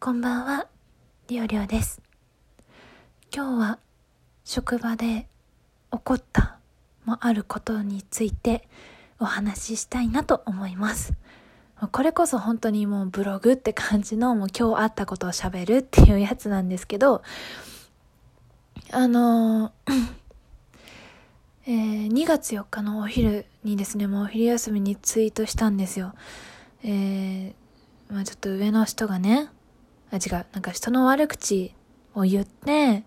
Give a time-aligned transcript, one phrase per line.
[0.00, 0.68] こんばんは、
[1.26, 2.00] りょうりょうです。
[3.34, 3.78] 今日は
[4.44, 5.26] 職場で
[5.90, 6.60] 起こった、
[7.04, 8.68] まあることについて
[9.18, 11.14] お話ししたいなと思います。
[11.90, 17.22] これこそ本当にもうブログって感じのもう今日あったことを喋るっていうやつなんですけど、
[18.92, 19.72] あの
[21.66, 26.14] えー2月4日のお昼にですね、もうお昼休みにツイートしたんですよ。
[26.84, 27.52] えー
[28.14, 29.50] まあちょっと上の人がね、
[30.10, 31.74] あ、違う、なんか人の悪口
[32.14, 33.04] を言って、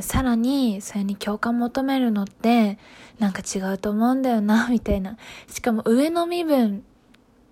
[0.00, 2.78] さらにそれに共感求めるのって、
[3.18, 5.16] なんか違うと思うんだよな、 みたいな。
[5.48, 6.82] しかも上の身分、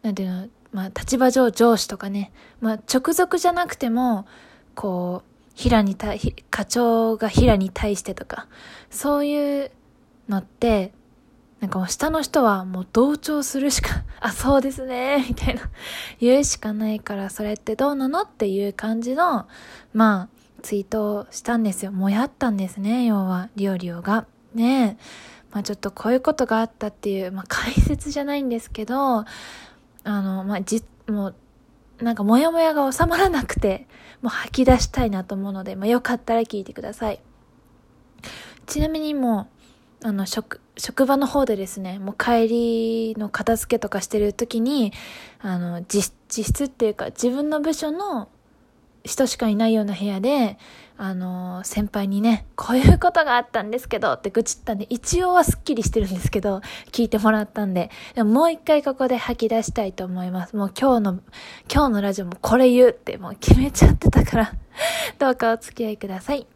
[0.03, 4.27] なんていうの、まあ立場上上司とかね、まあ直属じゃなくても、
[4.75, 6.19] こう、平に対、
[6.51, 8.47] 課長が平に対してとか、
[8.89, 9.71] そういう
[10.29, 10.93] のって、
[11.61, 15.63] なんか下の人はもう同調するしか、 あ、そうですね、 みたいな、
[16.19, 19.47] 言うしかないから、それってどうなのっていう感じの、
[19.93, 20.29] まあ、
[20.63, 21.93] ツイートをしたんですよ。
[21.93, 24.27] もやったんですね、要は、リオリオが。
[24.55, 25.31] ねえ。
[25.53, 29.25] まあちょっとこういうことがあったっていう、まあ解説じゃないんですけど、あ
[30.05, 31.35] の、まあじ、もう、
[32.01, 33.87] なんかモヤモヤが収まらなくて、
[34.23, 37.21] もう吐き出したいなと思うので、まあよかったら聞いてください。
[38.67, 39.60] ちなみにもう、
[40.03, 44.93] あの、職、職場の方でですね、もう帰りの片付けとかしてる時に、
[45.41, 48.29] あの、自、室っていうか自分の部署の
[49.05, 50.59] 人しかいないような部屋で、
[50.97, 56.61] あの、先輩にね、こういうことがあったんですけどって愚痴ったんで、一応はスッキリしてるんですけど、
[56.93, 60.57] 聞いてもらったんで、でももう一回ここで吐き出したいと思います。
[60.57, 61.21] もう今日の、
[61.73, 64.53] 今日のラジオもこれ言うってもう決めちゃってたから、
[65.19, 66.47] どうかお付き合いください。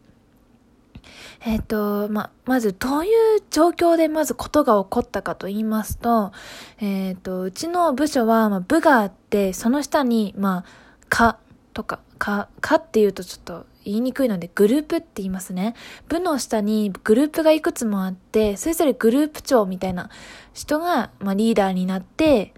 [1.45, 6.31] えっ、と、ま、まずどういう状況でまずことが起こったかと言いますと、
[6.79, 11.37] えっ、と、うちの部署は、ま、部があって、その下に、まあ、か
[11.73, 15.75] とか、か、かっていうとちょっと言いにくいので、グループって言いますね。
[16.07, 20.09] 部の下にグループがいくつもあって、それぞれグループ長みたいな
[20.53, 22.53] 人が、まあ、リーダーになって、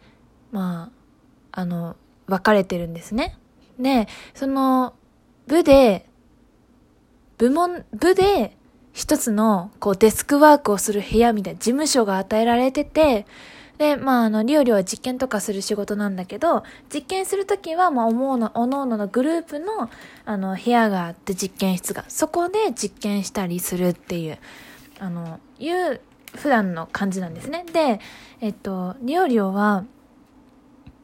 [0.52, 0.92] ま
[1.52, 3.38] あ、あの、分かれてるんですね。
[3.80, 4.94] で、その、
[5.48, 6.07] 部で、
[7.38, 8.56] 部門、部で、
[8.94, 13.28] 一つの、こう、デスクワークをする部屋みたいな事務所が与えられてて、
[13.78, 19.90] で、まあ、あの、リオリオは実験とかする仕事なんだけど、実験するときは、まあ、おの、おのおののグループの、
[20.26, 22.06] あの、部屋があって、実験室が。
[22.08, 24.40] そこで実験したりするっていう、
[25.00, 26.02] あの、いう、
[26.36, 27.66] 普段の感じなんですね。
[27.72, 28.00] で、
[28.42, 29.86] えっと、リオリオは、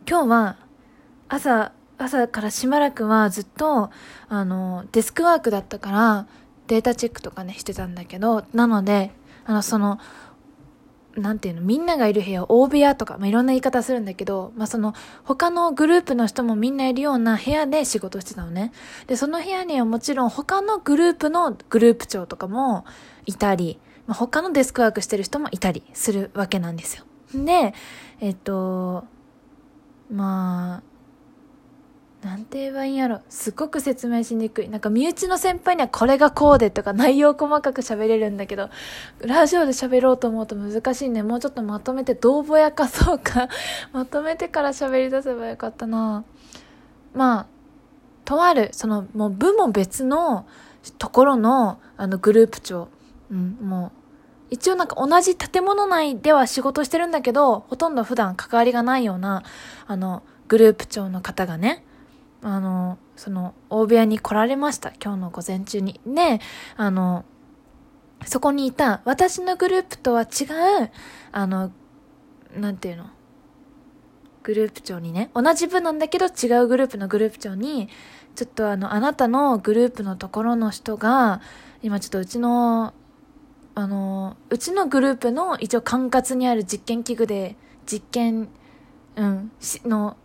[0.09, 0.57] 今日は、
[1.29, 3.89] 朝、朝からしばらくはずっと、
[4.29, 6.27] あの、デスクワークだったから、
[6.67, 9.11] データチェックとかね、してたんだけど、なので、
[9.45, 9.99] あの、その、
[11.15, 14.93] なんていうの、みんながいる部屋、大部屋とか、まあ、いろんな言い方するんだけど、まあ、その、
[15.23, 18.71] 他のグループの人もみんないるような部屋で仕事してたのね。
[19.05, 22.85] で、その部屋にはもちろん他のグループのグループ長とかも
[23.25, 27.03] いたり、まあ、他のデスクワークしてる人もいたりするわけなんですよ。
[27.35, 27.73] で、
[28.19, 29.05] えっと、
[30.11, 30.92] まあ、
[32.23, 33.21] なんて言えばいいんやろ。
[33.29, 34.69] すっごく説明しにくい。
[34.69, 38.69] なんか身内の先輩にはこれがこうでとか内容細かく喋れるんだけど、
[39.19, 41.21] ラジオで喋ろうと思うと難しいね。
[41.21, 43.49] もうちょっとまとめてどうぼやかそうか。
[43.91, 46.23] まとめてから喋り出せばよかったな。
[47.13, 47.45] まあ、
[48.25, 50.45] とある、そのもう部も別の
[50.97, 52.87] ところのあのグループ長。
[53.31, 53.91] うん、もう。
[54.49, 59.41] 一応なんか同じ建物内では仕事してるんだけど、ほとんど普段関わりがないような、
[59.87, 61.83] あの、グループ長の方がね、
[62.43, 64.91] あの、その、大部屋に来られました。
[65.03, 65.99] 今日の午前中に。
[66.05, 66.41] で、
[66.75, 67.25] あの、
[68.25, 70.25] そこにいた、私のグループとは違
[70.83, 70.91] う、
[71.31, 71.71] あの、
[72.55, 73.05] なんていうの？
[74.43, 77.87] グループ長にね、同じ部なんだけど違うグループのグループ長に、
[78.35, 81.41] ちょっとあの、あなたのグループのところの人が、
[81.81, 82.93] 今ちょっとうちの、
[83.75, 87.55] あの、うちのグループの一応管轄にある実験器具で、
[87.85, 88.49] 実験、
[89.15, 90.17] うん、し、の、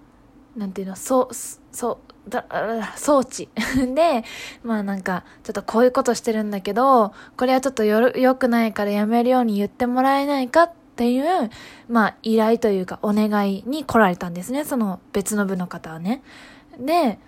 [0.58, 1.34] なんていうの、そう、
[1.72, 2.44] そう、だ、
[2.96, 3.48] 装置。
[3.94, 4.24] で、
[4.62, 11.50] まあなんか、ちょっとこういうことしてるんだけど、これはちょっとよ、良くないからやめるように言ってもらえないかっていう、
[11.88, 16.22] まあ依頼というかお願いに来られたんですね、その別の部の方はね。
[16.78, 17.18] で、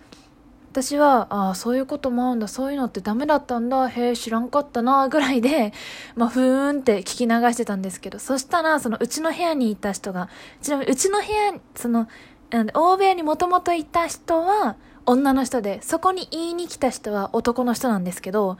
[0.70, 5.72] 私は、ああ、そういうこともあるんだ、そういうのってダメだったんだ、へえ、知らんかったな、ぐらいで、
[6.14, 10.28] まあ、ふーんって聞き流してたんですけど、そしたら、そのうちの部屋にいた人が、
[10.62, 12.06] ちなみにうちの部屋、その、
[12.50, 14.76] なんで大部屋にもともといた人は
[15.06, 18.58] 女の人で、そこに言いに来た人は男の人なんですけど、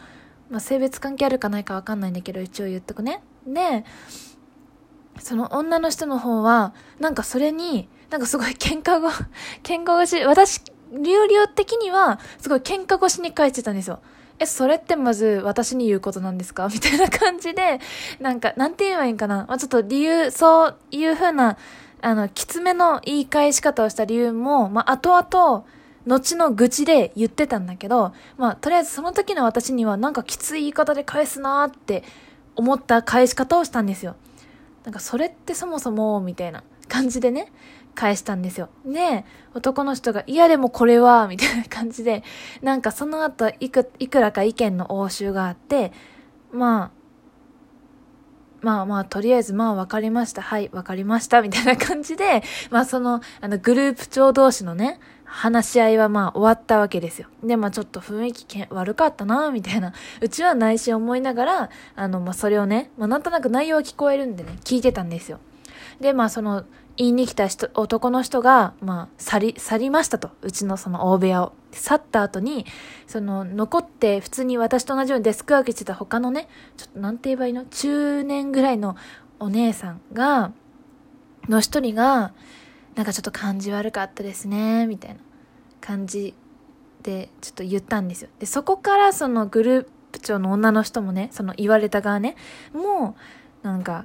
[0.49, 3.23] まあ、性別関係あるかないかわかんないんだけど、一応言っとくね。
[3.47, 3.85] で、
[5.21, 9.11] その女の人の方は、なんかそれに、なんかすごい喧嘩が、
[9.63, 14.01] 喧嘩がし、私リオリオ的には、すごい喧嘩越しに返してたんですよ。
[14.41, 16.69] え、それってまず私に言うことなんですか？
[16.73, 17.79] みたいな感じで、
[18.19, 19.45] なんか、なんて言えばいいんかな？
[19.47, 21.59] まあ、ちょっと理由、そういう風な、
[22.03, 25.65] あの、きつめの言い返し方をした理由も、まあ、後々、
[26.07, 32.03] 後の愚痴で言ってたんだけど、まあ、とりあえずその時の私にはなんかきつい言い方で返すなーって
[32.57, 34.17] 思った返し方をしたんですよ。
[34.85, 37.53] なんかそれってそもそも、みたいな感じでね、
[37.95, 38.71] 返したんですよ。
[38.87, 39.25] で、
[39.55, 42.23] 男の人が、いやでもこれは、みたいな感じで、
[42.63, 45.93] なんかその後いく、いくらか意見の応酬があって、
[46.51, 47.00] まあ、
[48.63, 50.43] まあまあ、とりあえず、まあ、分かりました。
[50.43, 51.43] はい、分かりました。
[51.43, 57.29] みたいな感じで、 まあ、その、あの、グループ長同士のね、話し合いはまあ終わったわけですよ。
[57.45, 59.93] で、まあちょっと雰囲気悪かったな、みたいな。
[60.21, 65.39] うちは内心思いながら、あの、まあそれをね、まあなんとなく内容は聞こえるんでね、聞いてたんですよ。
[66.01, 66.65] で、まあその、
[67.01, 70.33] 言いに来た人、男の人が、まあ、去り、去りましたと。
[70.43, 71.55] うちのその大部屋を。
[71.73, 72.67] 去った後に、
[73.07, 77.65] その、残って普通に私と同じようにデスクワークしてた他のね、ちょっとなんて言えばいいの？
[77.65, 78.97] 中年ぐらいの
[79.39, 80.53] お姉さんが、
[81.49, 82.35] の一人が、
[82.97, 85.21] なんかちょっと感じ悪かったですね、みたいな
[85.81, 86.35] 感じ
[87.03, 88.29] でちょっと言ったんですよ。
[88.41, 92.37] で、そこからそのグループ長の女の人もね、その言われた側ね、
[92.75, 93.17] も
[93.65, 94.05] う、なんか、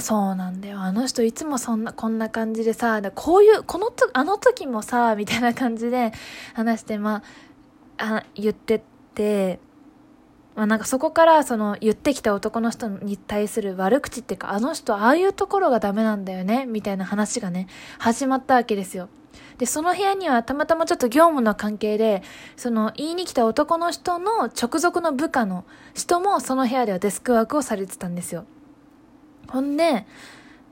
[0.00, 0.80] そうなんだよ。
[0.80, 6.12] あの人いつもそんな、こんな感じでさ、こういう、このと、あの時もさ、みたいな感じで
[6.54, 7.22] 話して、ま
[7.98, 8.80] あ、あ言ってっ
[9.14, 9.60] て、
[10.54, 17.68] まあなんかそこからその言ってきた男の人に対する悪口っていうか、あの人ああいうところがダメなんだよね、みたいな話がね、
[17.98, 19.08] 始まったわけですよ。
[19.58, 22.22] で、その部屋にはたまたまちょっと業務の関係で、
[22.56, 28.44] その言いに来た男の人の直属の部下の人もその部屋ではデスクワークをされてたんですよ。
[29.48, 30.06] ほんで、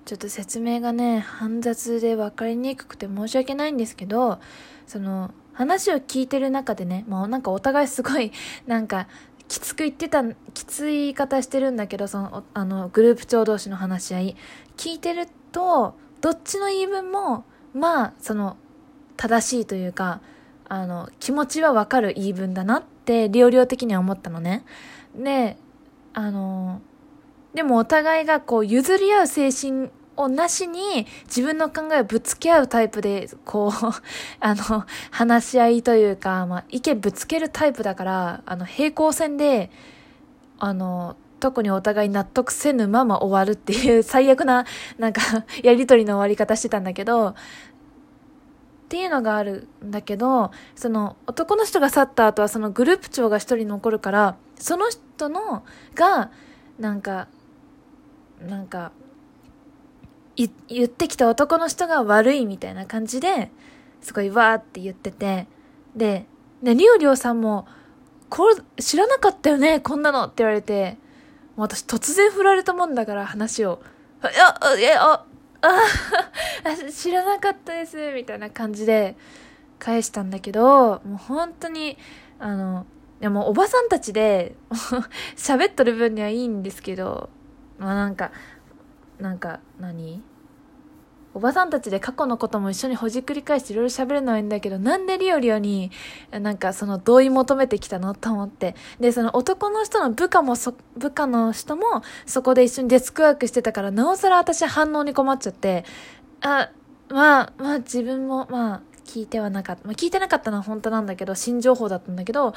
[0.05, 4.41] ちょっと説明がね、煩雑で分かりにくくて申し訳ないんですけど、
[4.87, 8.33] その、話を聞いてる中でね、もうなんかお互いすごい、
[8.67, 9.09] なんか、
[9.49, 10.23] きつく言ってた、
[10.55, 14.37] きつい言い方してるんだけど、その、あの、グループ長同士の話し合い、
[14.77, 17.45] 聞いてると、どっちの言い分も、
[17.75, 18.57] まあ、その、
[19.17, 20.21] 正しいというか、
[20.69, 24.65] あの、気持ちはわかる言い分だなって、両々的には思ったのね。
[25.17, 25.57] で、
[26.15, 26.81] あの、
[27.55, 33.70] でもお互いがこう譲り合う精神をなしに自分の考えをぶつけ合うタイプで、こう、
[34.41, 39.70] あの、話し合いというか、まあ、意見ぶつけるタイプだから、あの、平行線で、
[40.58, 44.67] あの、特にお互い納得せぬまま終わるっていう 最悪な、
[44.99, 45.23] なんか、
[45.62, 47.35] やりとりの終わり方してたんだけど、っ
[48.91, 55.62] ていうのがあるんだけど、その男の人が去った後はそのグループ長が一人残るから、その人の、
[55.94, 56.31] が、
[56.79, 57.29] なんか、
[58.41, 58.93] なんか、
[60.69, 63.51] 言ってきた男の人が悪いみたいな感じで、
[64.01, 65.47] すごいわーって言ってて、
[65.95, 66.27] で、
[66.63, 67.67] ね、りおりおさんも、
[68.29, 70.97] これ、知らなかったよねこんなのって言われて、
[71.57, 73.81] もう私突然振られたもんだから話を、
[74.23, 75.25] いや、え、あ、
[75.63, 75.81] あ、
[76.93, 79.17] 知らなかったです、みたいな感じで
[79.79, 81.99] 返したんだけど、もう本当に、
[82.39, 82.87] あの、
[83.21, 84.57] いやもうおばさんたちで
[85.37, 87.29] 喋っとる分にはいいんですけど、
[87.81, 88.31] まあなんか、
[89.19, 90.23] なんか何、
[91.32, 95.91] おばさんたちで過去のことも一緒にほじくり返していろいろ喋るのはいいんだけど、なんでリオリオに、
[96.31, 98.75] なんかその同意求めてきたのと思って。
[98.99, 105.85] で、その男の人の部下もそ、部下の人もそこで一緒にデスクワークしてたから、なおさら私反応に困っちゃって、
[106.43, 106.71] あ、
[107.09, 109.85] まあ、まあ自分も、まあ、聞いてはなかった。
[109.85, 112.55] まあ聞いてなかったのは本当なんだけど、新情報だったんだけど、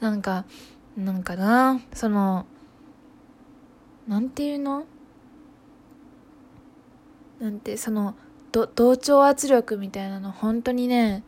[0.00, 0.44] なんか、
[0.96, 2.46] なんかな、その、
[4.06, 4.84] なんていうの？
[7.40, 8.14] なんてその
[8.50, 11.22] 同調圧力みたいなの本当にね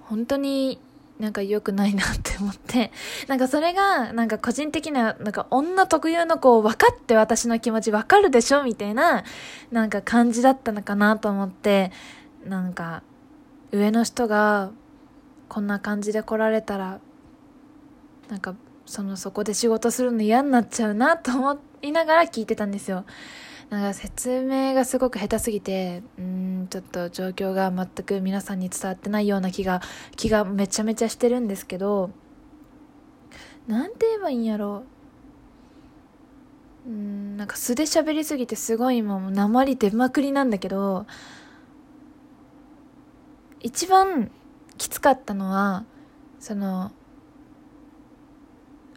[0.00, 0.80] 本当に
[1.18, 2.90] なんか良くないなって思って、
[3.28, 9.22] なんかそれが、なんか個人的な、なんか女特有のこう、分かって私の気持ち分かるでしょみたいな、
[9.70, 11.92] なんか感じだったのかなと思って、
[12.44, 13.02] なんか、
[13.70, 14.72] 上の人が、
[15.48, 16.98] こんな感じで来られたら、
[18.28, 23.04] なんか、その、そこで仕事するの嫌になっちゃうなと思いながら聞いてたんですよ。
[23.70, 29.80] なんか説明がすごく下手すぎて、うん、ちょっと状況が全く皆さんに伝わってないような気が、
[30.16, 32.10] 気がめちゃめちゃしてるんですけど、
[33.66, 34.84] なんて言えばいいんやろ
[36.86, 36.90] う。
[36.90, 41.06] うん、なんか素で喋りすぎてすごい今も鉛出まくりなんだけど、
[43.60, 44.30] 一番
[44.76, 45.84] きつかったのは、
[46.38, 46.92] その、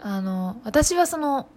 [0.02, 1.48] あの、私はその、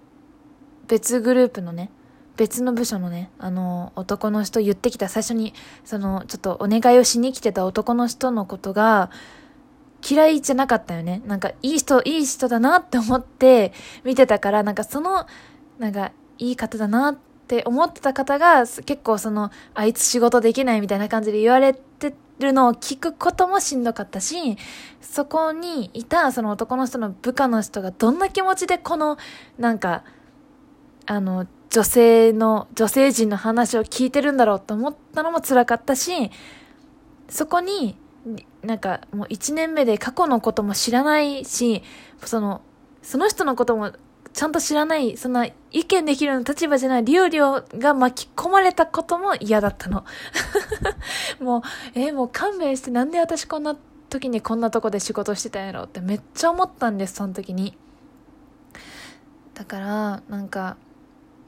[0.89, 1.91] 別グループのね、
[2.37, 5.55] 別の部署のね、あの、男の人言ってきた最初に、
[5.85, 9.11] その、ちょっとお願いをしに来てた男の人のことが、
[10.09, 11.21] 嫌いじゃなかったよね。
[11.27, 13.73] なんか、いい人、いい人だなって思って
[14.05, 15.27] 見てたから、なんかその、
[15.79, 21.90] なんか、いい方だなって思ってた方が、結構その、あいつ仕事できないみたいな感じで言われて
[22.41, 24.57] るのを聞くこともしんどかったし、
[25.01, 29.19] そこにいたその男の人の部下の人がどんな気持ちでこの、
[29.59, 30.05] なんか、
[31.07, 36.31] あの、女性の、女性陣の話を聞いてるんだろうと思ったのも辛かったし、
[37.29, 37.97] そこに、
[38.63, 41.83] なんかもう一年目で過去のことも知らないし、
[42.25, 42.63] その、
[43.03, 43.93] その人のことも
[44.33, 50.05] ちゃんと知らない、そんな意見できるような立場じゃないリオリオが巻き込まれたことも嫌だったの。
[51.41, 51.63] もう、
[51.95, 53.77] えー、もう勘弁してなんで私こんな
[54.09, 57.77] 時にこんなとこで仕事してたんやろってめっちゃ思ったんです、その時に。
[59.55, 60.77] だから、なんか、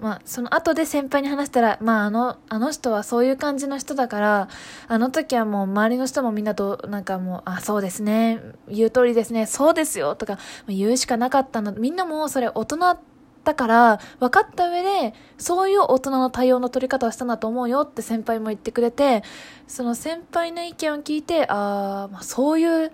[0.02, 4.48] まあ、その後で先輩に話したら、まあ、あの、あの人はそういう感じの人だから、
[4.88, 11.72] あの時はもう周りの人もみんなと、なんかもう、あ、そうですね、言う通りですね、そうですよ、とか言うしかなかったの。
[11.72, 12.98] みんなもそれ大人
[13.44, 19.22] だから、分かった上で、そういう大人の対応の取り方をしたんだと思うよって先輩も言ってくれて、
[19.68, 22.90] その先輩の意見を聞いて、ああ、まあ、そういう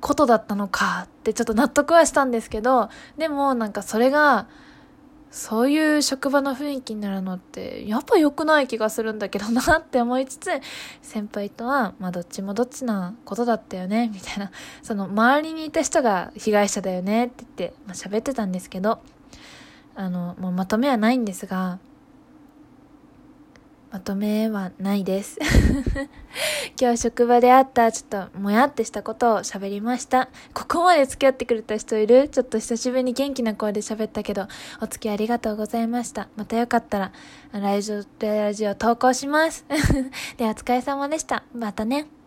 [0.00, 2.88] ことだったのかってちょっと納得はしたんですけど、
[3.18, 4.46] でもなんかそれが、
[5.32, 10.50] そういう職場の雰囲気になるのって、やっぱ良くない気がするんだけどなって思いつつ、
[11.00, 14.52] 先輩とは、まあどっちもどっちなことだったよね、 みたいな。
[14.82, 19.00] その周りにいた人が被害者だよねって言って、まあ 喋ってたんですけど、
[19.94, 21.78] あの、もうまとめはないんですが、
[23.92, 25.38] まとめはないです。
[26.80, 30.30] 今日職場であったちょっともやってしたことを喋りました。
[30.54, 32.30] ここまで付き合ってくれた人いる？
[32.30, 34.46] ちょっと久しぶりに元気な声で喋ったけど、
[34.80, 36.28] お付き合いありがとうございました。
[36.36, 37.12] またよかったら、
[37.52, 39.66] ラジオ、ラジオ投稿します。
[40.38, 41.44] ではお疲れ様でした。
[41.54, 42.21] またね。